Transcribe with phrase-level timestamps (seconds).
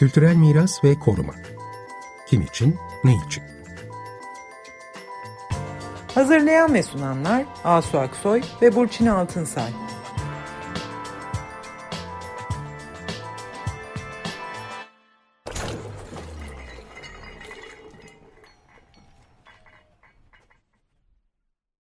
[0.00, 1.32] Kültürel miras ve koruma.
[2.26, 3.42] Kim için, ne için?
[6.14, 9.70] Hazırlayan ve sunanlar Asu Aksoy ve Burçin Altınsay.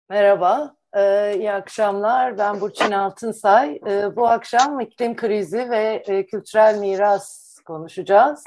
[0.10, 2.38] Merhaba, ee, iyi akşamlar.
[2.38, 3.80] Ben Burçin Altınsay.
[3.88, 8.44] Ee, bu akşam iklim krizi ve e, kültürel miras konuşacağız.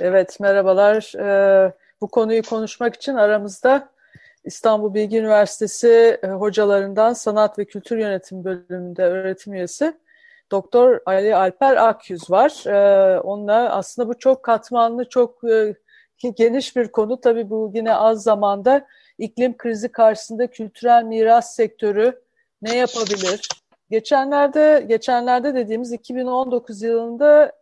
[0.00, 1.12] Evet, merhabalar.
[1.18, 3.88] Ee, bu konuyu konuşmak için aramızda
[4.44, 9.94] İstanbul Bilgi Üniversitesi e, hocalarından Sanat ve Kültür Yönetimi bölümünde öğretim üyesi
[10.50, 12.66] Doktor Ali Alper Akyüz var.
[12.66, 15.74] Ee, onunla aslında bu çok katmanlı, çok e,
[16.36, 17.20] geniş bir konu.
[17.20, 18.86] Tabii bu yine az zamanda
[19.18, 22.22] iklim krizi karşısında kültürel miras sektörü
[22.62, 23.48] ne yapabilir?
[23.90, 27.52] Geçenlerde geçenlerde dediğimiz 2019 yılında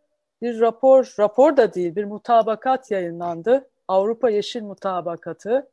[0.42, 3.68] bir rapor, rapor da değil bir mutabakat yayınlandı.
[3.88, 5.70] Avrupa Yeşil Mutabakatı.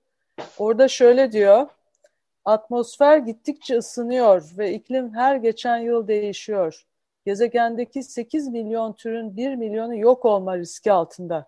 [0.58, 1.67] Orada şöyle diyor,
[2.45, 6.86] atmosfer gittikçe ısınıyor ve iklim her geçen yıl değişiyor.
[7.25, 11.47] Gezegendeki 8 milyon türün 1 milyonu yok olma riski altında.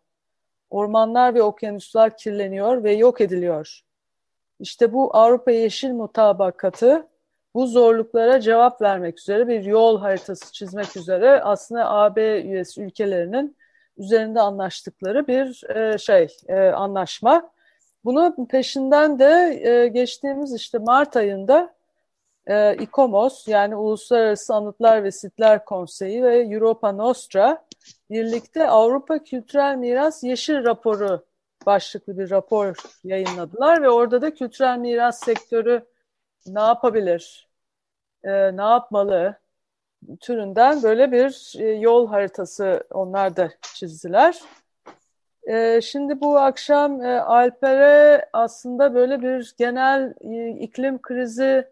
[0.70, 3.82] Ormanlar ve okyanuslar kirleniyor ve yok ediliyor.
[4.60, 7.08] İşte bu Avrupa Yeşil Mutabakatı
[7.56, 13.58] bu zorluklara cevap vermek üzere bir yol haritası çizmek üzere aslında AB üyesi ülkelerinin
[13.98, 17.52] üzerinde anlaştıkları bir e, şey e, anlaşma.
[18.06, 21.74] Bunu peşinden de e, geçtiğimiz işte Mart ayında
[22.48, 27.66] e, İKOMOS yani Uluslararası Anıtlar ve Sitler Konseyi ve Europa Nostra
[28.10, 31.26] birlikte Avrupa Kültürel Miras Yeşil Raporu
[31.66, 35.86] başlıklı bir rapor yayınladılar ve orada da kültürel miras sektörü
[36.48, 37.45] ne yapabilir,
[38.26, 39.36] e, ne yapmalı
[40.20, 44.42] türünden böyle bir e, yol haritası onlar da çizdiler.
[45.48, 51.68] E, şimdi bu akşam e, Alper'e aslında böyle bir genel e, iklim krizi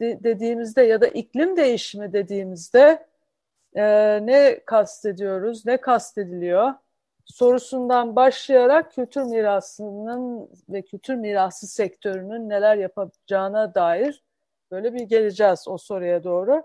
[0.00, 3.06] de, dediğimizde ya da iklim değişimi dediğimizde
[3.74, 3.82] e,
[4.26, 6.74] ne kastediyoruz, ne kastediliyor?
[7.26, 14.22] sorusundan başlayarak kültür mirasının ve kültür mirası sektörünün neler yapacağına dair
[14.70, 16.62] böyle bir geleceğiz o soruya doğru.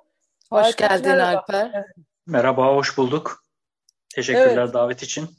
[0.50, 1.38] Hoş Alper, geldin merhaba.
[1.38, 1.86] Alper.
[2.28, 3.44] Merhaba, hoş bulduk.
[4.16, 4.74] Teşekkürler evet.
[4.74, 5.30] davet için.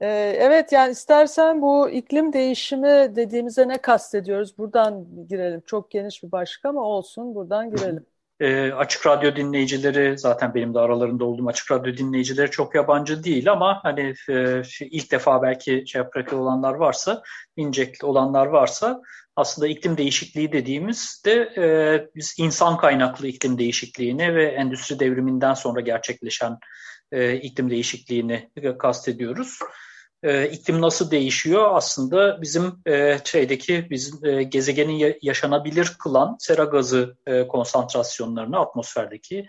[0.00, 4.58] Ee, evet, yani istersen bu iklim değişimi dediğimize ne kastediyoruz?
[4.58, 5.62] Buradan girelim.
[5.66, 8.06] Çok geniş bir başlık ama olsun, buradan girelim.
[8.42, 13.52] E, açık radyo dinleyicileri zaten benim de aralarında olduğum açık radyo dinleyicileri çok yabancı değil
[13.52, 17.22] ama hani e, ilk defa belki şey yaprak olanlar varsa,
[17.56, 19.02] inecekli olanlar varsa
[19.36, 21.64] aslında iklim değişikliği dediğimizde e,
[22.16, 26.58] biz insan kaynaklı iklim değişikliğini ve endüstri devriminden sonra gerçekleşen
[27.12, 29.58] e, iklim değişikliğini kastediyoruz
[30.22, 31.68] e, iklim nasıl değişiyor?
[31.72, 39.46] Aslında bizim e, şeydeki bizim e, gezegenin yaşanabilir kılan sera gazı e, konsantrasyonlarını atmosferdeki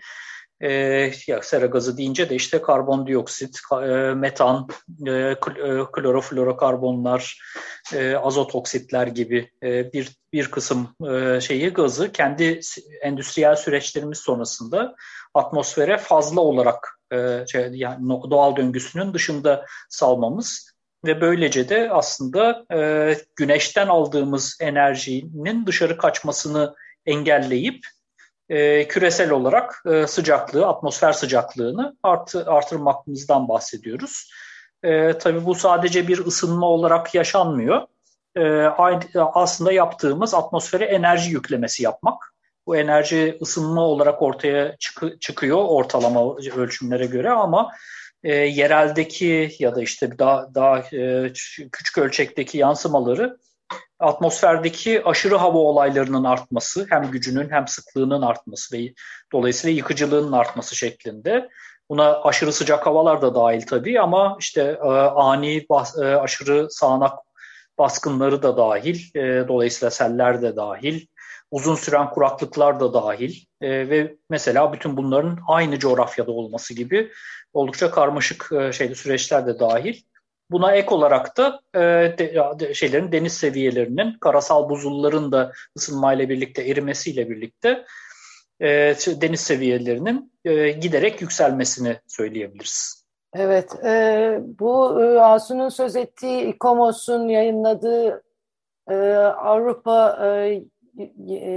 [0.60, 0.70] e,
[1.26, 4.68] ya sera gazı deyince de işte karbondioksit, e, metan,
[5.06, 5.36] e, e,
[5.92, 7.38] kloroflorokarbonlar,
[7.94, 12.60] e, azot oksitler gibi e, bir bir kısım e, şeyi gazı kendi
[13.02, 14.94] endüstriyel süreçlerimiz sonrasında
[15.34, 23.16] atmosfere fazla olarak e, şey, yani doğal döngüsünün dışında salmamız ve böylece de aslında e,
[23.36, 26.74] güneşten aldığımız enerjinin dışarı kaçmasını
[27.06, 27.86] engelleyip
[28.48, 34.30] e, küresel olarak e, sıcaklığı, atmosfer sıcaklığını artı, artırmakımızdan bahsediyoruz.
[34.82, 37.86] E, tabii bu sadece bir ısınma olarak yaşanmıyor.
[38.36, 38.42] E,
[39.14, 42.33] aslında yaptığımız atmosfere enerji yüklemesi yapmak.
[42.66, 47.70] Bu enerji ısınma olarak ortaya çık çıkıyor ortalama ölçümlere göre ama
[48.22, 51.32] e, yereldeki ya da işte daha, daha e,
[51.72, 53.38] küçük ölçekteki yansımaları
[53.98, 58.94] atmosferdeki aşırı hava olaylarının artması, hem gücünün hem sıklığının artması ve
[59.32, 61.48] dolayısıyla yıkıcılığının artması şeklinde.
[61.90, 67.18] Buna aşırı sıcak havalar da dahil tabii ama işte e, ani bas, e, aşırı sağanak
[67.78, 71.06] baskınları da dahil, e, dolayısıyla seller de dahil,
[71.54, 77.10] uzun süren kuraklıklar da dahil e, ve mesela bütün bunların aynı coğrafyada olması gibi
[77.52, 80.02] oldukça karmaşık e, şeyli süreçler de dahil.
[80.50, 81.80] Buna ek olarak da e,
[82.18, 87.84] de, şeylerin deniz seviyelerinin karasal buzulların da ısınmayla birlikte erimesiyle birlikte
[88.60, 93.04] e, deniz seviyelerinin e, giderek yükselmesini söyleyebiliriz.
[93.34, 98.22] Evet, e, bu e, Asu'nun söz ettiği İKOMOS'un yayınladığı
[98.90, 100.62] e, Avrupa e,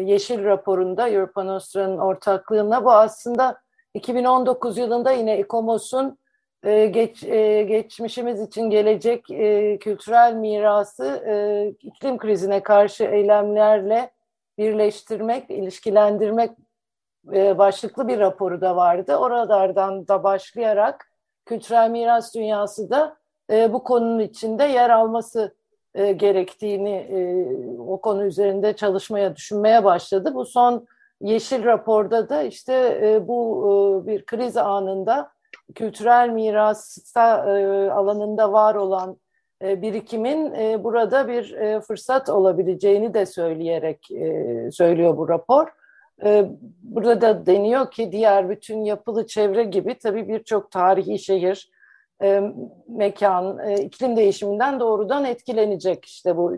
[0.06, 3.62] Yeşil raporunda Europa Nostra'nın ortaklığına bu aslında
[3.94, 6.18] 2019 yılında yine İKOMOS'un
[6.64, 14.12] e, geç, e, geçmişimiz için gelecek e, kültürel mirası e, iklim krizine karşı eylemlerle
[14.58, 16.52] birleştirmek, ilişkilendirmek
[17.34, 19.16] e, başlıklı bir raporu da vardı.
[19.16, 21.12] Oralardan da başlayarak
[21.46, 23.18] kültürel miras dünyası da
[23.52, 25.57] e, bu konunun içinde yer alması
[25.98, 27.48] e, gerektiğini e,
[27.80, 30.32] o konu üzerinde çalışmaya, düşünmeye başladı.
[30.36, 30.88] Bu son
[31.22, 35.32] Yeşil raporda da işte e, bu e, bir kriz anında
[35.76, 39.18] kültürel mirasta e, alanında var olan
[39.64, 45.68] e, birikimin e, burada bir e, fırsat olabileceğini de söyleyerek e, söylüyor bu rapor.
[46.24, 46.46] E,
[46.84, 51.72] burada da deniyor ki diğer bütün yapılı çevre gibi tabii birçok tarihi şehir,
[52.24, 52.42] e,
[52.88, 56.06] mekan, e, iklim değişiminden doğrudan etkilenecek.
[56.06, 56.56] İşte bu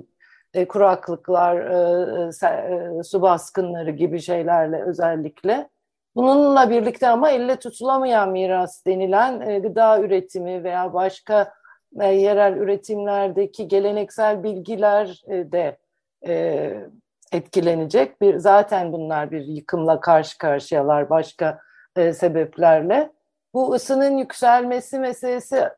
[0.53, 5.69] e, kuraklıklar, e, e, su baskınları gibi şeylerle özellikle.
[6.15, 11.53] Bununla birlikte ama elle tutulamayan miras denilen e, gıda üretimi veya başka
[11.99, 15.77] e, yerel üretimlerdeki geleneksel bilgiler e, de
[16.27, 16.73] e,
[17.31, 18.21] etkilenecek.
[18.21, 21.59] Bir zaten bunlar bir yıkımla karşı karşıyalar başka
[21.95, 23.11] e, sebeplerle.
[23.53, 25.69] Bu ısının yükselmesi meselesi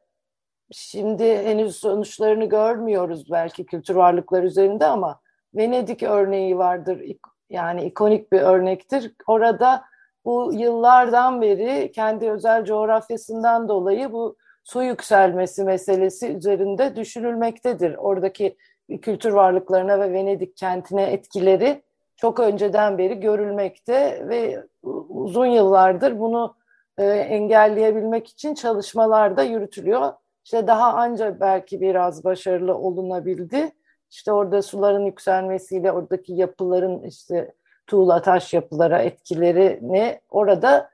[0.71, 5.19] şimdi henüz sonuçlarını görmüyoruz belki kültür varlıklar üzerinde ama
[5.55, 7.01] Venedik örneği vardır.
[7.49, 9.15] Yani ikonik bir örnektir.
[9.27, 9.83] Orada
[10.25, 17.95] bu yıllardan beri kendi özel coğrafyasından dolayı bu su yükselmesi meselesi üzerinde düşünülmektedir.
[17.95, 18.57] Oradaki
[19.01, 21.81] kültür varlıklarına ve Venedik kentine etkileri
[22.15, 24.63] çok önceden beri görülmekte ve
[25.09, 26.55] uzun yıllardır bunu
[27.01, 30.13] e, engelleyebilmek için çalışmalar da yürütülüyor.
[30.43, 33.71] İşte daha anca belki biraz başarılı olunabildi.
[34.09, 37.53] İşte orada suların yükselmesiyle oradaki yapıların işte
[37.87, 40.89] tuğla taş yapılara etkilerini orada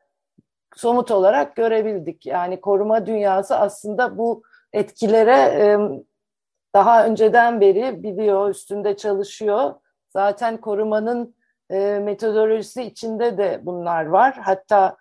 [0.75, 2.25] somut olarak görebildik.
[2.25, 4.43] Yani koruma dünyası aslında bu
[4.73, 5.77] etkilere
[6.73, 9.73] daha önceden beri biliyor, üstünde çalışıyor.
[10.09, 11.35] Zaten korumanın
[12.01, 14.39] metodolojisi içinde de bunlar var.
[14.41, 14.97] Hatta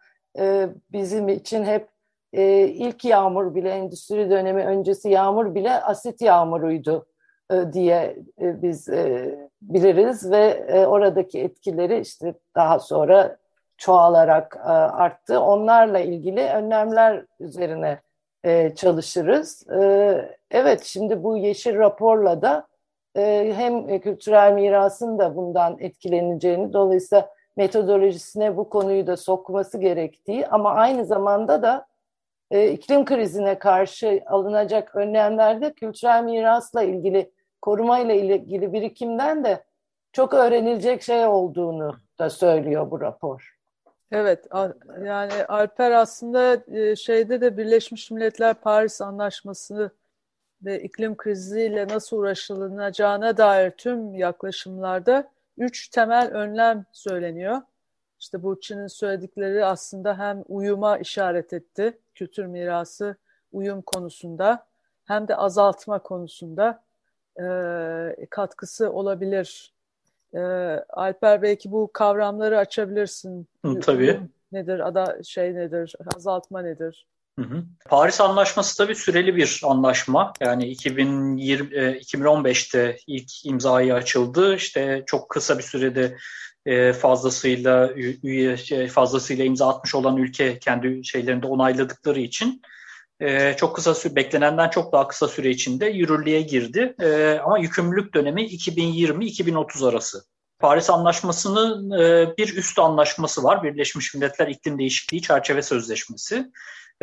[0.92, 1.88] bizim için hep
[2.32, 7.06] e, ilk yağmur bile endüstri dönemi öncesi yağmur bile asit yağmuruydu
[7.50, 13.36] e, diye e, biz e, biliriz ve e, oradaki etkileri işte daha sonra
[13.76, 15.40] çoğalarak e, arttı.
[15.40, 18.00] Onlarla ilgili önlemler üzerine
[18.44, 19.70] e, çalışırız.
[19.70, 22.66] E, evet şimdi bu yeşil raporla da
[23.16, 30.70] e, hem kültürel mirasın da bundan etkileneceğini dolayısıyla metodolojisine bu konuyu da sokması gerektiği ama
[30.70, 31.86] aynı zamanda da
[32.50, 37.30] e, iklim krizine karşı alınacak önlemlerde kültürel mirasla ilgili
[37.62, 39.64] korumayla ilgili birikimden de
[40.12, 43.56] çok öğrenilecek şey olduğunu da söylüyor bu rapor.
[44.12, 44.46] Evet,
[45.04, 49.90] yani Alper aslında e, şeyde de Birleşmiş Milletler Paris Anlaşması
[50.62, 57.62] ve iklim kriziyle nasıl uğraşılacağına dair tüm yaklaşımlarda üç temel önlem söyleniyor.
[58.20, 63.16] İşte Burçin'in söyledikleri aslında hem uyuma işaret etti, kültür mirası
[63.52, 64.66] uyum konusunda
[65.04, 66.82] hem de azaltma konusunda
[67.40, 69.74] e, katkısı olabilir.
[70.34, 70.40] E,
[70.88, 73.46] Alper belki bu kavramları açabilirsin.
[73.64, 74.20] Hı, tabii.
[74.52, 77.06] Nedir, ada şey nedir, azaltma nedir?
[77.38, 77.64] Hı hı.
[77.88, 80.32] Paris Anlaşması tabii süreli bir anlaşma.
[80.40, 84.56] Yani 2020, 2015'te ilk imzayı açıldı.
[84.56, 86.16] İşte çok kısa bir sürede
[86.66, 87.90] e, fazlasıyla
[88.22, 92.62] üye şey, fazlasıyla imza atmış olan ülke kendi şeylerinde onayladıkları için
[93.20, 96.94] e, çok kısa süre beklenenden çok daha kısa süre içinde yürürlüğe girdi.
[97.00, 100.24] E, ama yükümlülük dönemi 2020-2030 arası.
[100.58, 101.90] Paris Anlaşması'nın
[102.38, 103.62] bir üst anlaşması var.
[103.62, 106.50] Birleşmiş Milletler İklim Değişikliği Çerçeve Sözleşmesi.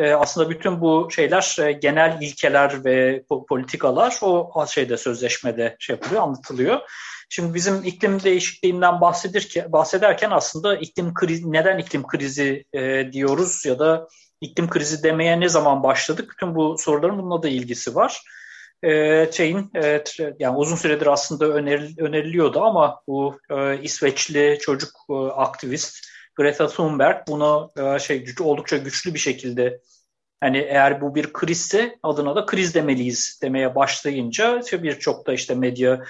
[0.02, 6.80] Aslında bütün bu şeyler genel ilkeler ve politikalar o şeyde sözleşmede şey yapılıyor, anlatılıyor.
[7.30, 13.80] Şimdi bizim iklim değişikliğinden bahsedirken, bahsederken aslında iklim krizi, neden iklim krizi e, diyoruz ya
[13.80, 14.08] da
[14.42, 16.32] iklim krizi demeye ne zaman başladık?
[16.32, 18.22] Bütün bu soruların bununla da ilgisi var.
[18.84, 20.04] E, şeyin e,
[20.40, 27.18] yani uzun süredir aslında öneril, öneriliyordu ama bu e, İsveçli çocuk e, aktivist Greta Thunberg
[27.28, 29.80] bunu e, şey oldukça güçlü bir şekilde
[30.40, 35.56] hani eğer bu bir krizse adına da kriz demeliyiz demeye başlayınca işte birçok da işte
[35.56, 36.04] medya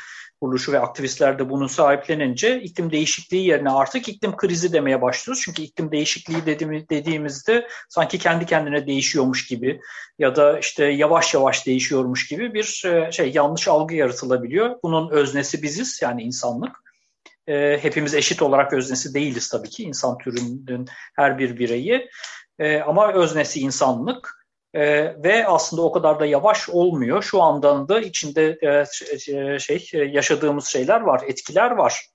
[0.44, 5.42] kuruluşu ve aktivistler de bunu sahiplenince iklim değişikliği yerine artık iklim krizi demeye başlıyoruz.
[5.46, 6.46] Çünkü iklim değişikliği
[6.90, 9.80] dediğimizde sanki kendi kendine değişiyormuş gibi
[10.20, 14.76] ya da işte yavaş yavaş değişiyormuş gibi bir e, şey yanlış algı yaratılabiliyor.
[14.84, 16.93] Bunun öznesi biziz yani insanlık.
[17.48, 22.10] E, hepimiz eşit olarak öznesi değiliz tabii ki insan türünün her bir bireyi.
[22.60, 24.44] E, ama öznesi insanlık.
[24.74, 24.84] e,
[25.24, 27.24] ve aslında o kadar da yavaş olmuyor.
[27.24, 32.06] Şu andan da içinde e, şey yaşadığımız şeyler var, etkiler var.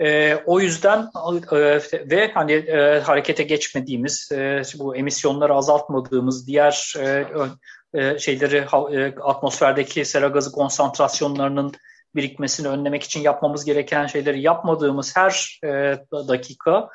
[0.00, 1.10] E, o yüzden
[1.52, 7.26] e, ve hani e, harekete geçmediğimiz, e, bu emisyonları azaltmadığımız diğer e,
[7.94, 8.56] e, şeyleri
[8.96, 11.72] e, atmosferdeki sera gazı konsantrasyonlarının
[12.16, 15.68] birikmesini önlemek için yapmamız gereken şeyleri yapmadığımız her e,
[16.12, 16.88] dakika,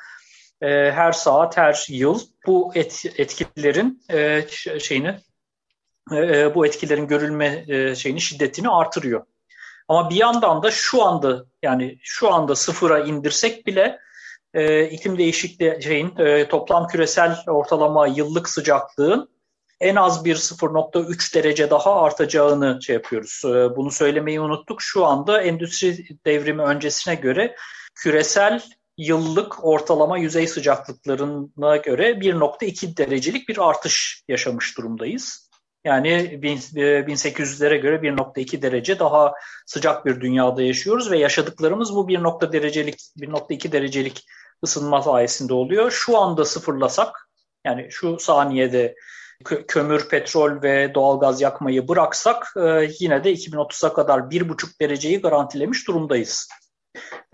[0.62, 4.46] e, her saat, her yıl bu et, etkilerin e,
[4.80, 5.16] şeyini
[6.12, 9.26] e, bu etkilerin görülme e, şeyini şiddetini artırıyor.
[9.88, 13.98] Ama bir yandan da şu anda yani şu anda sıfıra indirsek bile
[14.54, 19.31] e, iklim değişikliği şeyin e, toplam küresel ortalama yıllık sıcaklığın
[19.82, 23.42] en az bir 0.3 derece daha artacağını şey yapıyoruz.
[23.44, 24.82] E, bunu söylemeyi unuttuk.
[24.82, 27.56] Şu anda endüstri devrimi öncesine göre
[27.94, 28.60] küresel
[28.98, 35.50] yıllık ortalama yüzey sıcaklıklarına göre 1.2 derecelik bir artış yaşamış durumdayız.
[35.84, 39.32] Yani 1800'lere e, göre 1.2 derece daha
[39.66, 42.18] sıcak bir dünyada yaşıyoruz ve yaşadıklarımız bu 1.
[42.52, 44.26] derecelik 1.2 derecelik
[44.64, 45.90] ısınma sayesinde oluyor.
[45.90, 47.28] Şu anda sıfırlasak
[47.64, 48.94] yani şu saniyede
[49.44, 56.48] kömür, petrol ve doğalgaz yakmayı bıraksak e, yine de 2030'a kadar 1,5 dereceyi garantilemiş durumdayız.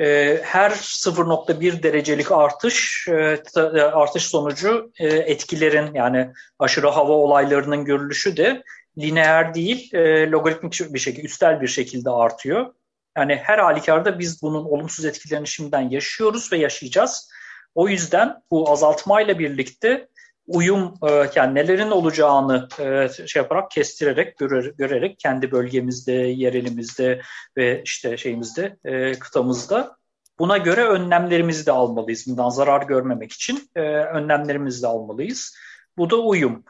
[0.01, 3.43] E, her 0.1 derecelik artış e,
[3.83, 8.63] artış sonucu etkilerin yani aşırı hava olaylarının görülüşü de
[8.99, 9.91] lineer değil
[10.33, 12.75] logaritmik bir şekilde üstel bir şekilde artıyor.
[13.19, 17.31] Yani her halükarda biz bunun olumsuz etkilerini şimdiden yaşıyoruz ve yaşayacağız.
[17.75, 20.09] O yüzden bu azaltmayla birlikte
[20.49, 27.21] uyum e, yani nelerin olacağını e, şey yaparak kestirerek görer, görerek kendi bölgemizde, yerelimizde
[27.57, 29.97] ve işte şeyimizde, e, kıtamızda
[30.39, 32.27] buna göre önlemlerimizi de almalıyız.
[32.29, 35.57] Bundan zarar görmemek için önlemlerimizi de almalıyız.
[35.97, 36.65] Bu da uyum.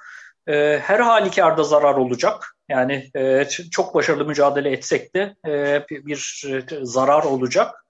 [0.81, 2.57] Her halükarda zarar olacak.
[2.69, 3.11] Yani
[3.71, 5.35] çok başarılı mücadele etsek de
[5.91, 6.45] bir
[6.83, 7.85] zarar olacak.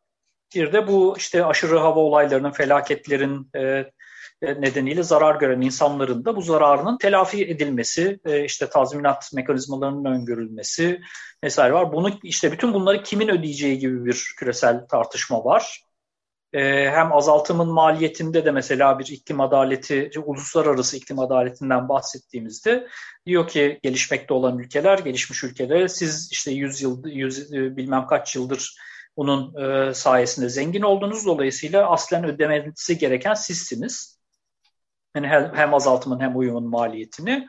[0.54, 3.50] Bir de bu işte aşırı hava olaylarının, felaketlerin,
[4.42, 11.00] nedeniyle zarar gören insanların da bu zararının telafi edilmesi, e, işte tazminat mekanizmalarının öngörülmesi
[11.44, 11.92] vesaire var.
[11.92, 15.82] Bunu işte bütün bunları kimin ödeyeceği gibi bir küresel tartışma var.
[16.52, 22.86] E, hem azaltımın maliyetinde de mesela bir iklim adaleti, uluslararası iklim adaletinden bahsettiğimizde
[23.26, 28.36] diyor ki gelişmekte olan ülkeler, gelişmiş ülkeler siz işte 100 yıl, 100 e, bilmem kaç
[28.36, 28.76] yıldır
[29.16, 29.52] bunun
[29.92, 31.26] sayesinde zengin oldunuz.
[31.26, 34.17] Dolayısıyla aslen ödemenizi gereken sizsiniz.
[35.24, 37.46] Yani hem azaltımın hem uyumun maliyetini.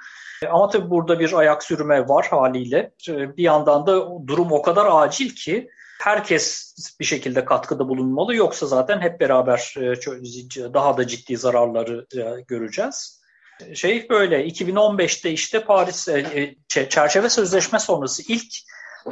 [0.49, 2.91] Ama tabii burada bir ayak sürme var haliyle.
[3.07, 5.69] Bir yandan da durum o kadar acil ki
[6.01, 8.35] herkes bir şekilde katkıda bulunmalı.
[8.35, 13.19] Yoksa zaten hep beraber e, daha da ciddi zararları e, göreceğiz.
[13.73, 18.53] Şey böyle 2015'te işte Paris e, çerçeve sözleşme sonrası ilk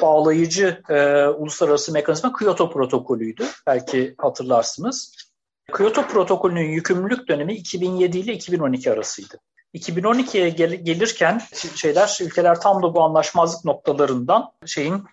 [0.02, 3.46] bağlayıcı e, uluslararası mekanizma Kyoto protokolüydü.
[3.68, 5.27] Belki hatırlarsınız.
[5.74, 9.40] Kyoto protokolünün yükümlülük dönemi 2007 ile 2012 arasıydı.
[9.74, 11.42] 2012'ye gel- gelirken
[11.76, 15.04] şeyler ülkeler tam da bu anlaşmazlık noktalarından şeyin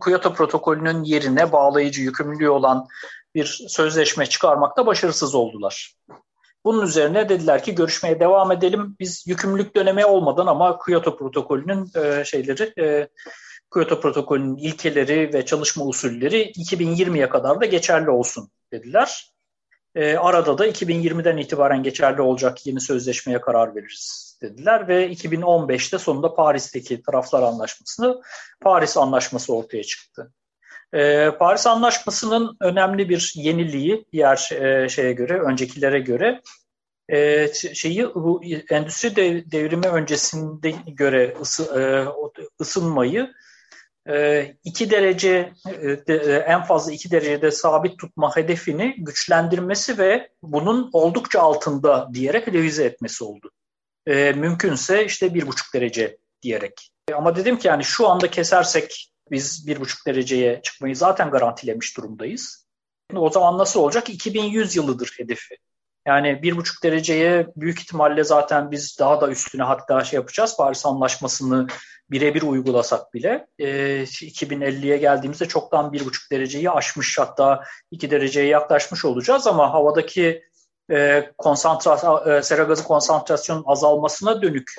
[0.00, 2.86] Kyoto protokolünün yerine bağlayıcı yükümlülüğü olan
[3.34, 5.94] bir sözleşme çıkarmakta başarısız oldular.
[6.64, 8.96] Bunun üzerine dediler ki görüşmeye devam edelim.
[9.00, 13.08] Biz yükümlülük dönemi olmadan ama Kyoto protokolünün e, şeyleri e,
[13.72, 19.35] Kyoto protokolünün ilkeleri ve çalışma usulleri 2020'ye kadar da geçerli olsun dediler.
[19.96, 26.34] E, arada da 2020'den itibaren geçerli olacak yeni sözleşmeye karar veririz dediler ve 2015'te sonunda
[26.34, 28.22] Paris'teki taraflar anlaşmasını
[28.60, 30.32] Paris Anlaşması ortaya çıktı.
[30.92, 36.42] E, Paris Anlaşması'nın önemli bir yeniliği diğer e, şeye göre, öncekilere göre
[37.08, 41.82] e, şeyi bu endüstri devrimi öncesinde göre ısı, e,
[42.60, 43.32] ısınmayı
[44.06, 50.90] 2 ee, derece e, e, en fazla 2 derecede sabit tutma hedefini güçlendirmesi ve bunun
[50.92, 53.50] oldukça altında diyerek revize etmesi oldu.
[54.06, 56.90] Ee, mümkünse işte 1,5 derece diyerek.
[57.14, 62.66] Ama dedim ki yani şu anda kesersek biz 1,5 dereceye çıkmayı zaten garantilemiş durumdayız.
[63.14, 64.10] O zaman nasıl olacak?
[64.10, 65.56] 2100 yılıdır hedefi.
[66.06, 70.56] Yani bir buçuk dereceye büyük ihtimalle zaten biz daha da üstüne hatta şey yapacağız.
[70.58, 71.66] Paris Anlaşması'nı
[72.10, 73.66] birebir uygulasak bile e,
[74.02, 80.42] 2050'ye geldiğimizde çoktan bir buçuk dereceyi aşmış hatta iki dereceye yaklaşmış olacağız ama havadaki
[80.90, 84.74] e, konsantrasyon, e, sera gazı konsantrasyonun azalmasına dönük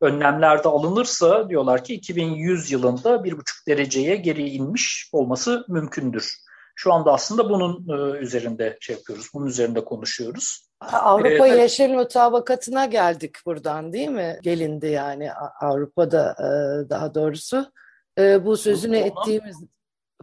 [0.00, 6.47] önlemler de alınırsa diyorlar ki 2100 yılında bir buçuk dereceye geri inmiş olması mümkündür.
[6.80, 10.68] Şu anda aslında bunun e, üzerinde şey yapıyoruz, bunun üzerinde konuşuyoruz.
[10.80, 14.38] Avrupa ee, Yeşil Mutabakatı'na geldik buradan değil mi?
[14.42, 16.48] Gelindi yani Avrupa'da e,
[16.90, 17.72] daha doğrusu.
[18.18, 19.56] E, bu sözünü ettiğimiz...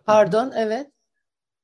[0.05, 0.87] Pardon, evet.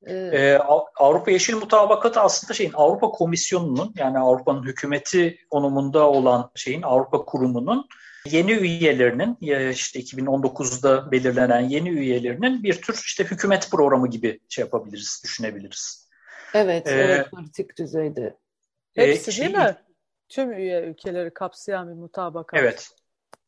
[0.07, 0.57] Ee,
[0.95, 7.87] Avrupa Yeşil Mutabakatı aslında şeyin Avrupa Komisyonu'nun yani Avrupa'nın hükümeti konumunda olan şeyin Avrupa Kurumu'nun
[8.25, 9.37] yeni üyelerinin
[9.71, 16.09] işte 2019'da belirlenen yeni üyelerinin bir tür işte hükümet programı gibi şey yapabiliriz, düşünebiliriz.
[16.53, 18.37] Evet, ee, evet politik düzeyde.
[18.95, 19.75] Hepsi e, değil mi?
[20.29, 22.59] Tüm üye ülkeleri kapsayan bir mutabakat.
[22.59, 22.89] Evet.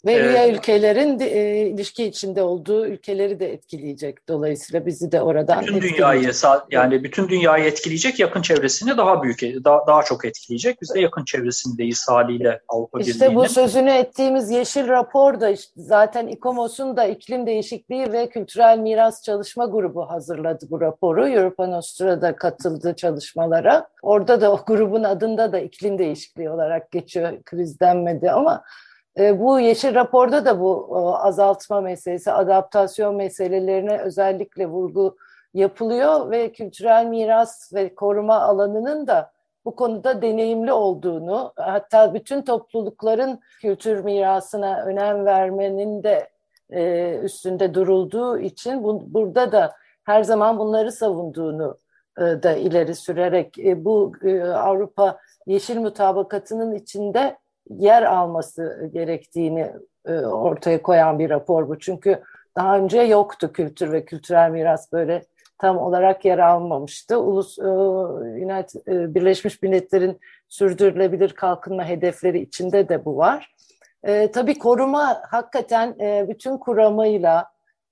[0.05, 0.55] Ve üye evet.
[0.55, 4.27] ülkelerin de, e, ilişki içinde olduğu ülkeleri de etkileyecek.
[4.27, 6.31] Dolayısıyla bizi de oradan bütün dünyayı
[6.71, 10.81] yani bütün dünyayı etkileyecek, yakın çevresini daha büyük daha, daha çok etkileyecek.
[10.81, 13.29] Biz de yakın çevresindeyiz haliyle Avrupa işte Birliği'nin.
[13.29, 18.77] İşte bu sözünü ettiğimiz yeşil rapor da işte zaten İKOMOS'un da iklim değişikliği ve kültürel
[18.77, 21.27] miras çalışma grubu hazırladı bu raporu.
[21.27, 23.87] Europa Nostra'da katıldı çalışmalara.
[24.01, 27.33] Orada da o grubun adında da iklim değişikliği olarak geçiyor.
[27.45, 28.63] Kriz denmedi ama
[29.17, 35.17] bu yeşil raporda da bu azaltma meselesi, adaptasyon meselelerine özellikle vurgu
[35.53, 39.31] yapılıyor ve kültürel miras ve koruma alanının da
[39.65, 46.29] bu konuda deneyimli olduğunu, hatta bütün toplulukların kültür mirasına önem vermenin de
[46.69, 51.77] e, üstünde durulduğu için bu, burada da her zaman bunları savunduğunu
[52.17, 54.11] e, da ileri sürerek bu
[54.55, 57.37] Avrupa Yeşil Mutabakatı'nın içinde
[57.69, 59.71] yer alması gerektiğini
[60.05, 61.79] e, ortaya koyan bir rapor bu.
[61.79, 62.23] Çünkü
[62.55, 65.23] daha önce yoktu kültür ve kültürel miras böyle
[65.57, 67.19] tam olarak yer almamıştı.
[67.19, 73.55] Ulus e, United, e, Birleşmiş Milletler'in sürdürülebilir kalkınma hedefleri içinde de bu var.
[74.03, 77.45] E, tabii koruma hakikaten e, bütün kuramıyla,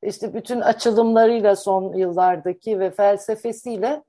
[0.03, 4.03] işte bütün açılımlarıyla son yıllardaki ve felsefesiyle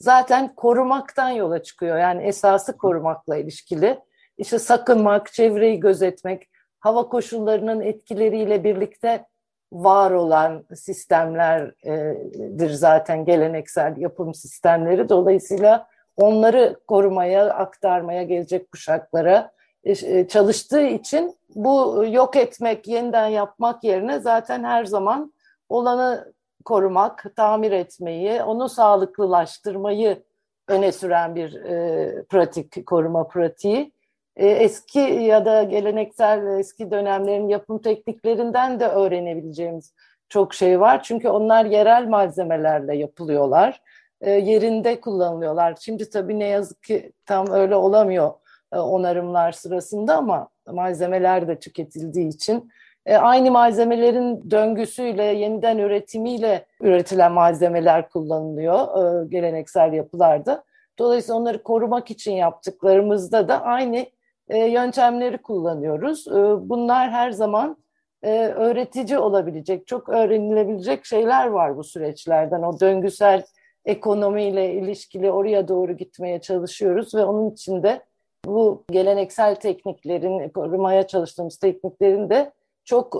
[0.00, 1.98] zaten korumaktan yola çıkıyor.
[1.98, 3.98] Yani esası korumakla ilişkili
[4.38, 6.48] işte sakınmak, çevreyi gözetmek,
[6.80, 9.24] hava koşullarının etkileriyle birlikte
[9.72, 15.08] var olan sistemlerdir zaten geleneksel yapım sistemleri.
[15.08, 15.86] Dolayısıyla
[16.16, 19.52] onları korumaya, aktarmaya gelecek kuşaklara
[19.84, 25.32] e, e, çalıştığı için bu yok etmek, yeniden yapmak yerine zaten her zaman
[25.68, 26.32] olanı
[26.64, 30.22] korumak, tamir etmeyi, onu sağlıklılaştırmayı
[30.68, 33.92] öne süren bir e, pratik, koruma pratiği.
[34.38, 39.94] E, eski ya da geleneksel eski dönemlerin yapım tekniklerinden de öğrenebileceğimiz
[40.28, 41.02] çok şey var.
[41.02, 43.82] Çünkü onlar yerel malzemelerle yapılıyorlar.
[44.20, 45.78] E, yerinde kullanılıyorlar.
[45.80, 48.32] Şimdi tabii ne yazık ki tam öyle olamıyor
[48.72, 52.70] e, onarımlar sırasında ama malzemeler de tüketildiği için
[53.08, 58.86] aynı malzemelerin döngüsüyle, yeniden üretimiyle üretilen malzemeler kullanılıyor
[59.30, 60.64] geleneksel yapılarda.
[60.98, 64.06] Dolayısıyla onları korumak için yaptıklarımızda da aynı
[64.48, 66.28] e, yöntemleri kullanıyoruz.
[66.28, 67.76] E, bunlar her zaman
[68.22, 72.62] e, öğretici olabilecek, çok öğrenilebilecek şeyler var bu süreçlerden.
[72.62, 73.42] O döngüsel
[73.84, 78.00] ekonomiyle ilişkili oraya doğru gitmeye çalışıyoruz ve onun içinde
[78.46, 82.52] bu geleneksel tekniklerin, korumaya çalıştığımız tekniklerin de
[82.84, 83.14] çok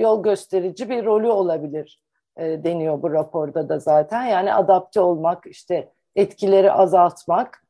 [0.00, 2.00] yol gösterici bir rolü olabilir
[2.38, 4.24] deniyor bu raporda da zaten.
[4.24, 7.64] Yani adapte olmak, işte etkileri azaltmak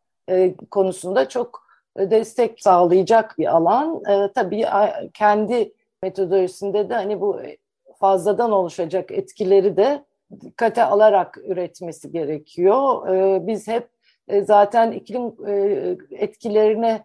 [0.71, 1.64] konusunda çok
[1.99, 4.03] destek sağlayacak bir alan.
[4.09, 4.67] E, tabii
[5.15, 7.41] kendi metodolojisinde de hani bu
[7.99, 10.05] fazladan oluşacak etkileri de
[10.41, 13.09] dikkate alarak üretmesi gerekiyor.
[13.09, 13.89] E, biz hep
[14.29, 17.05] e, zaten iklim e, etkilerine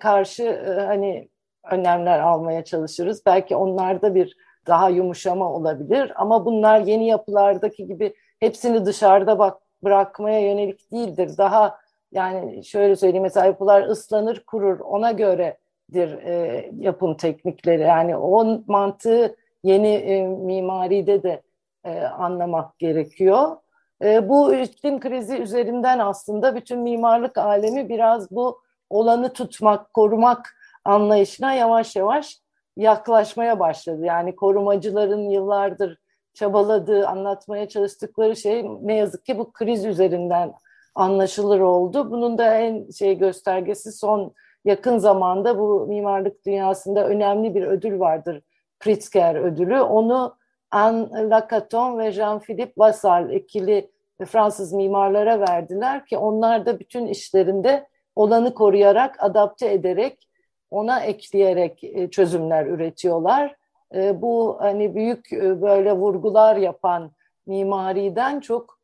[0.00, 1.28] karşı e, hani
[1.70, 3.22] önlemler almaya çalışırız.
[3.26, 10.40] Belki onlarda bir daha yumuşama olabilir ama bunlar yeni yapılardaki gibi hepsini dışarıda bak bırakmaya
[10.40, 11.30] yönelik değildir.
[11.38, 11.78] Daha
[12.12, 17.82] yani şöyle söyleyeyim mesela yapılar ıslanır kurur ona göredir e, yapım teknikleri.
[17.82, 21.42] Yani o mantığı yeni e, mimaride de
[21.84, 23.56] e, anlamak gerekiyor.
[24.04, 31.54] E, bu iklim krizi üzerinden aslında bütün mimarlık alemi biraz bu olanı tutmak, korumak anlayışına
[31.54, 32.38] yavaş yavaş
[32.76, 34.04] yaklaşmaya başladı.
[34.04, 35.98] Yani korumacıların yıllardır
[36.34, 40.52] çabaladığı, anlatmaya çalıştıkları şey ne yazık ki bu kriz üzerinden
[40.98, 42.10] anlaşılır oldu.
[42.10, 44.32] Bunun da en şey göstergesi son
[44.64, 48.42] yakın zamanda bu mimarlık dünyasında önemli bir ödül vardır.
[48.80, 49.80] Pritzker ödülü.
[49.80, 50.36] Onu
[50.70, 53.90] Anne Lacaton ve Jean-Philippe Vassal ikili
[54.26, 60.28] Fransız mimarlara verdiler ki onlar da bütün işlerinde olanı koruyarak, adapte ederek,
[60.70, 63.56] ona ekleyerek e, çözümler üretiyorlar.
[63.94, 67.10] E, bu hani büyük e, böyle vurgular yapan
[67.46, 68.77] mimariden çok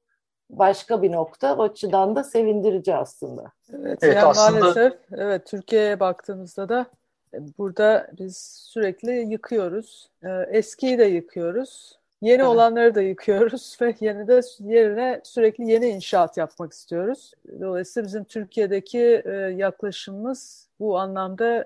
[0.59, 1.57] başka bir nokta.
[1.57, 3.53] O açıdan da sevindirici aslında.
[3.73, 4.61] Evet, evet yani aslında...
[4.61, 6.87] maalesef evet Türkiye'ye baktığımızda da
[7.35, 8.37] e, burada biz
[8.73, 10.11] sürekli yıkıyoruz.
[10.23, 11.99] E, eskiyi de yıkıyoruz.
[12.23, 12.47] Yeni evet.
[12.47, 17.33] olanları da yıkıyoruz ve yeni de yerine sürekli yeni inşaat yapmak istiyoruz.
[17.61, 21.65] Dolayısıyla bizim Türkiye'deki e, yaklaşımımız bu anlamda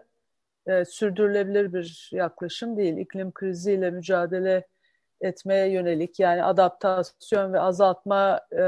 [0.88, 2.96] sürdürülebilir bir yaklaşım değil.
[2.96, 4.64] İklim kriziyle mücadele
[5.20, 8.62] etmeye yönelik yani adaptasyon ve azaltma e,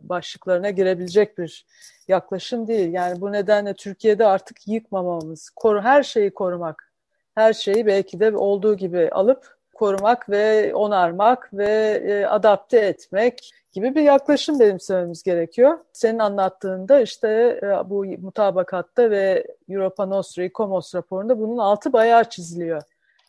[0.00, 1.66] başlıklarına girebilecek bir
[2.08, 2.92] yaklaşım değil.
[2.92, 6.92] Yani bu nedenle Türkiye'de artık yıkmamamız, koru, her şeyi korumak,
[7.34, 13.94] her şeyi belki de olduğu gibi alıp korumak ve onarmak ve e, adapte etmek gibi
[13.94, 15.78] bir yaklaşım benimsememiz gerekiyor.
[15.92, 22.82] Senin anlattığında işte e, bu mutabakatta ve Europa Nostra, ICOMOS raporunda bunun altı bayağı çiziliyor.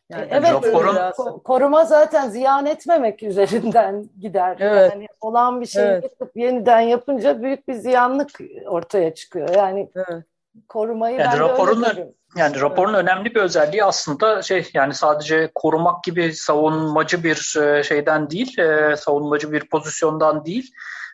[0.09, 1.39] Yani e, evet, raporun...
[1.39, 4.57] koruma zaten ziyan etmemek üzerinden gider.
[4.59, 4.91] Evet.
[4.93, 6.03] Yani olan bir şeyi evet.
[6.03, 8.29] yapıp yeniden yapınca büyük bir ziyanlık
[8.65, 9.49] ortaya çıkıyor.
[9.49, 10.23] Yani evet.
[10.69, 13.03] korumayı yani ben raporun de yani raporun evet.
[13.03, 18.95] önemli bir özelliği aslında şey yani sadece korumak gibi savunmacı bir e, şeyden değil, e,
[18.95, 20.71] savunmacı bir pozisyondan değil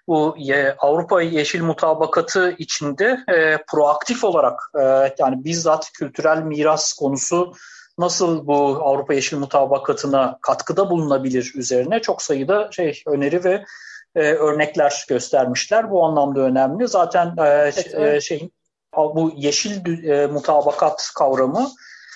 [0.07, 0.35] bu
[0.77, 7.53] Avrupa Yeşil Mutabakatı içinde e, proaktif olarak e, yani bizzat kültürel miras konusu
[7.97, 13.65] nasıl bu Avrupa Yeşil Mutabakatı'na katkıda bulunabilir üzerine çok sayıda şey öneri ve
[14.15, 15.91] e, örnekler göstermişler.
[15.91, 16.87] Bu anlamda önemli.
[16.87, 18.53] Zaten e, evet, e, şeyin
[18.95, 21.69] bu yeşil e, mutabakat kavramı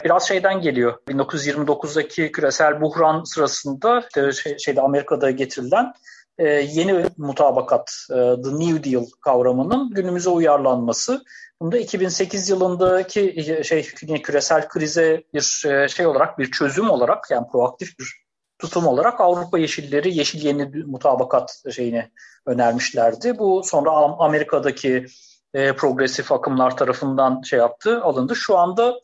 [0.03, 0.97] biraz şeyden geliyor.
[1.07, 5.93] 1929'daki küresel buhran sırasında e, şey, şeyde Amerika'da getirilen
[6.37, 11.23] e, yeni mutabakat, e, The New Deal kavramının günümüze uyarlanması.
[11.61, 13.83] Bunda 2008 yılındaki şey
[14.21, 18.27] küresel krize bir e, şey olarak bir çözüm olarak yani proaktif bir
[18.59, 22.11] tutum olarak Avrupa Yeşilleri Yeşil Yeni Mutabakat şeyini
[22.45, 23.39] önermişlerdi.
[23.39, 25.05] Bu sonra Amerika'daki
[25.53, 28.35] e, progresif akımlar tarafından şey yaptı, alındı.
[28.35, 28.99] Şu anda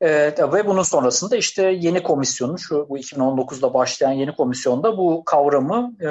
[0.00, 0.10] e,
[0.52, 6.08] ve bunun sonrasında işte yeni komisyonun şu bu 2019'da başlayan yeni komisyonda bu kavramı e,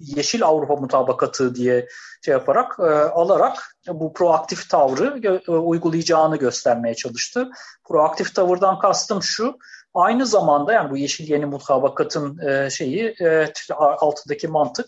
[0.00, 1.88] Yeşil Avrupa Mutabakatı diye
[2.24, 7.48] şey yaparak e, alarak bu proaktif tavrı e, uygulayacağını göstermeye çalıştı.
[7.88, 9.58] Proaktif tavırdan kastım şu.
[9.94, 14.86] Aynı zamanda yani bu Yeşil Yeni Mutabakatın e, şeyi e, altındaki mantık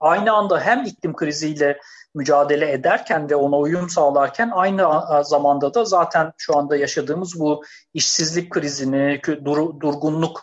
[0.00, 1.78] aynı anda hem iklim kriziyle
[2.16, 8.50] mücadele ederken ve ona uyum sağlarken aynı zamanda da zaten şu anda yaşadığımız bu işsizlik
[8.50, 10.42] krizini, dur, durgunluk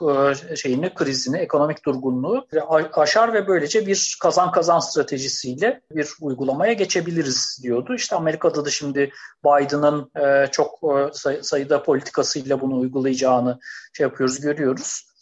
[0.52, 2.48] e, şeyini, krizini, ekonomik durgunluğu
[2.94, 7.96] aşar ve böylece bir kazan kazan stratejisiyle bir uygulamaya geçebiliriz diyordu.
[7.96, 9.12] İşte Amerika'da da şimdi
[9.46, 13.60] Biden'ın e, çok e, sayıda politikasıyla bunu uygulayacağını
[13.94, 15.13] şey yapıyoruz, görüyoruz.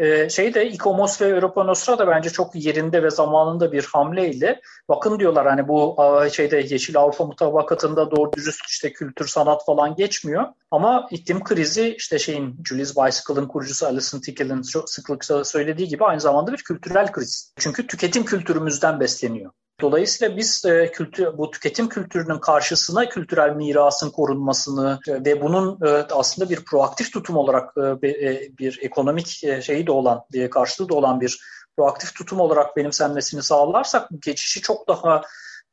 [0.00, 5.18] Ee, şey İKOMOS ve Europa Nostra da bence çok yerinde ve zamanında bir hamleyle bakın
[5.18, 5.96] diyorlar hani bu
[6.32, 12.18] şeyde Yeşil Avrupa Mutabakatı'nda doğru dürüst işte kültür sanat falan geçmiyor ama iklim krizi işte
[12.18, 17.54] şeyin Julius Bicycle'ın kurucusu Alison Tickell'in çok sıklıkla söylediği gibi aynı zamanda bir kültürel kriz.
[17.58, 19.50] Çünkü tüketim kültürümüzden besleniyor.
[19.80, 25.88] Dolayısıyla biz e, kültür, bu tüketim kültürünün karşısına kültürel mirasın korunmasını e, ve bunun e,
[25.90, 30.88] aslında bir proaktif tutum olarak e, e, bir ekonomik e, şeyi de olan, e, karşılığı
[30.88, 31.40] da olan bir
[31.76, 35.22] proaktif tutum olarak benimsenmesini sağlarsak bu geçişi çok daha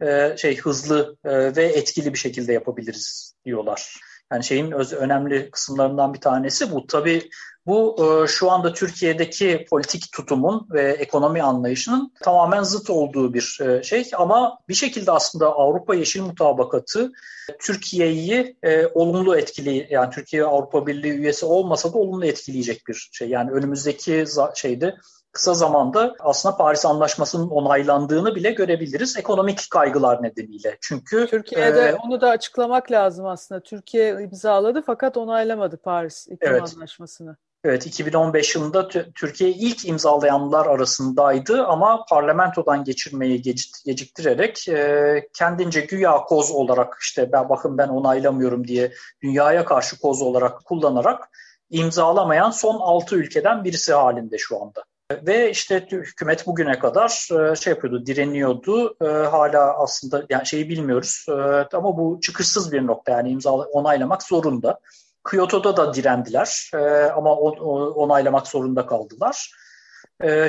[0.01, 4.06] e, şey hızlı e, ve etkili bir şekilde yapabiliriz diyorlar.
[4.31, 6.87] Yani şeyin öz, önemli kısımlarından bir tanesi bu.
[6.87, 7.29] Tabii
[7.67, 13.83] bu e, şu anda Türkiye'deki politik tutumun ve ekonomi anlayışının tamamen zıt olduğu bir e,
[13.83, 14.09] şey.
[14.17, 17.11] Ama bir şekilde aslında Avrupa Yeşil Mutabakatı
[17.59, 23.29] Türkiye'yi e, olumlu etkili yani Türkiye Avrupa Birliği üyesi olmasa da olumlu etkileyecek bir şey.
[23.29, 24.95] Yani önümüzdeki şeyde
[25.37, 30.77] kısa zamanda aslında Paris Anlaşması'nın onaylandığını bile görebiliriz ekonomik kaygılar nedeniyle.
[30.81, 33.61] Çünkü Türkiye'de e, onu da açıklamak lazım aslında.
[33.61, 36.73] Türkiye imzaladı fakat onaylamadı Paris İklim evet.
[36.75, 37.37] Anlaşması'nı.
[37.63, 43.41] Evet 2015 yılında Türkiye ilk imzalayanlar arasındaydı ama parlamentodan geçirmeyi
[43.85, 48.91] geciktirerek e, kendince güya koz olarak işte ben bakın ben onaylamıyorum diye
[49.23, 51.29] dünyaya karşı koz olarak kullanarak
[51.69, 54.83] imzalamayan son 6 ülkeden birisi halinde şu anda.
[55.11, 58.95] Ve işte hükümet bugüne kadar e, şey yapıyordu, direniyordu.
[59.01, 61.33] E, hala aslında yani şeyi bilmiyoruz e,
[61.77, 64.79] ama bu çıkışsız bir nokta yani imza onaylamak zorunda.
[65.29, 66.71] Kyoto'da da direndiler
[67.15, 69.51] ama onaylamak zorunda kaldılar.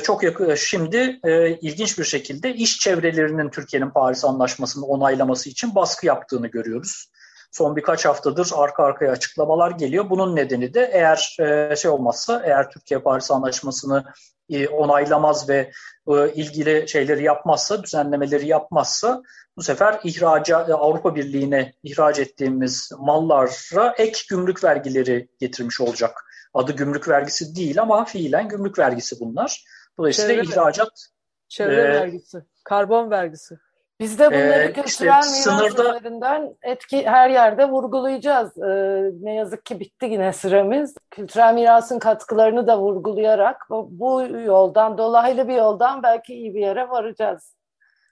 [0.02, 1.20] Çok yakın şimdi
[1.60, 7.10] ilginç bir şekilde iş çevrelerinin Türkiye'nin Paris Anlaşması'nı onaylaması için baskı yaptığını görüyoruz.
[7.50, 10.10] Son birkaç haftadır arka arkaya açıklamalar geliyor.
[10.10, 14.04] Bunun nedeni de eğer e, şey olmazsa, eğer Türkiye Paris Anlaşması'nı
[14.50, 15.70] e, onaylamaz ve
[16.08, 19.22] e, ilgili şeyleri yapmazsa, düzenlemeleri yapmazsa
[19.56, 26.24] bu sefer ihraca Avrupa Birliği'ne ihraç ettiğimiz mallara ek gümrük vergileri getirmiş olacak.
[26.54, 29.64] Adı gümrük vergisi değil ama fiilen gümrük vergisi bunlar.
[29.98, 31.08] Dolayısıyla Çevre ihracat
[31.48, 33.58] Çevre e, vergisi, karbon vergisi.
[34.00, 35.96] Biz de bunları ee, kültürel işte miras sınırda...
[35.96, 38.58] üzerinden etki her yerde vurgulayacağız.
[38.58, 40.94] Ee, ne yazık ki bitti yine sıramız.
[41.10, 46.88] Kültürel mirasın katkılarını da vurgulayarak bu, bu yoldan, dolaylı bir yoldan belki iyi bir yere
[46.88, 47.54] varacağız.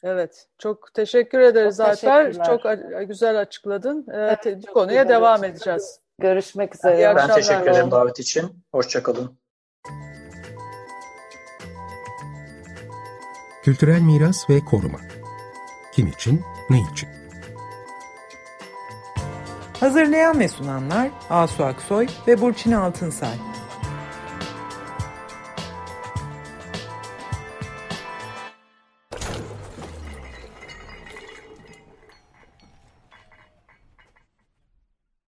[0.02, 2.32] Evet, çok teşekkür ederiz çok Alper.
[2.32, 2.62] Çok
[3.08, 4.06] güzel açıkladın.
[4.12, 6.00] Ee, evet, bu konuya devam edeceğiz.
[6.18, 6.96] Görüşmek üzere.
[6.96, 8.64] İyi ben teşekkür ederim davet için.
[8.72, 9.38] Hoşçakalın.
[13.62, 14.98] Kültürel miras ve koruma.
[15.96, 17.08] Kim için, ne için?
[19.80, 23.36] Hazırlayan ve sunanlar Asu Aksoy ve Burçin Altınsay.